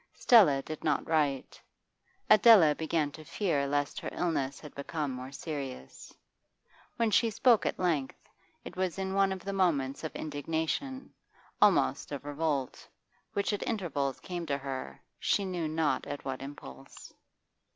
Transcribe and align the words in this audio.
Stella 0.15 0.63
did 0.63 0.83
not 0.83 1.07
write; 1.07 1.61
Adela 2.27 2.73
began 2.73 3.11
to 3.11 3.23
fear 3.23 3.67
lest 3.67 3.99
her 3.99 4.09
illness 4.11 4.59
had 4.59 4.73
become 4.73 5.11
more 5.11 5.31
serious. 5.31 6.11
When 6.95 7.11
she 7.11 7.29
spoke 7.29 7.67
at 7.67 7.77
length, 7.77 8.17
it 8.65 8.75
was 8.75 8.97
in 8.97 9.13
one 9.13 9.31
of 9.31 9.45
the 9.45 9.53
moments 9.53 10.03
of 10.03 10.15
indignation, 10.15 11.13
almost 11.61 12.11
of 12.11 12.25
revolt, 12.25 12.87
which 13.33 13.53
at 13.53 13.61
intervals 13.61 14.19
came 14.19 14.47
to 14.47 14.57
her, 14.57 14.99
she 15.19 15.45
knew 15.45 15.67
not 15.67 16.07
at 16.07 16.25
what 16.25 16.41
impulse. 16.41 17.13